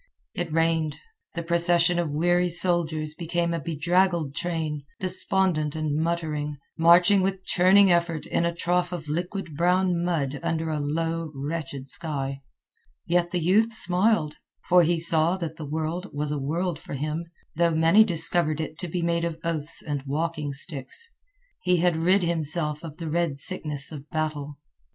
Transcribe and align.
It 0.33 0.51
rained. 0.51 0.97
The 1.35 1.43
procession 1.43 1.99
of 1.99 2.09
weary 2.09 2.49
soldiers 2.49 3.13
became 3.13 3.53
a 3.53 3.59
bedraggled 3.59 4.33
train, 4.33 4.83
despondent 4.99 5.75
and 5.75 5.95
muttering, 5.95 6.57
marching 6.75 7.21
with 7.21 7.45
churning 7.45 7.91
effort 7.91 8.25
in 8.25 8.43
a 8.43 8.51
trough 8.55 8.91
of 8.91 9.07
liquid 9.07 9.55
brown 9.55 10.03
mud 10.03 10.39
under 10.41 10.71
a 10.71 10.79
low, 10.79 11.31
wretched 11.35 11.87
sky. 11.87 12.41
Yet 13.05 13.29
the 13.29 13.41
youth 13.43 13.73
smiled, 13.75 14.37
for 14.67 14.81
he 14.81 14.97
saw 14.99 15.37
that 15.37 15.57
the 15.57 15.69
world 15.69 16.09
was 16.11 16.31
a 16.31 16.39
world 16.39 16.79
for 16.79 16.95
him, 16.95 17.25
though 17.55 17.69
many 17.75 18.03
discovered 18.03 18.59
it 18.59 18.79
to 18.79 18.87
be 18.87 19.03
made 19.03 19.23
of 19.23 19.37
oaths 19.43 19.83
and 19.83 20.01
walking 20.07 20.51
sticks. 20.51 21.11
He 21.61 21.77
had 21.77 21.95
rid 21.95 22.23
himself 22.23 22.83
of 22.83 22.97
the 22.97 23.07
red 23.07 23.37
sickness 23.37 23.91
of 23.91 24.09
battle. 24.09 24.57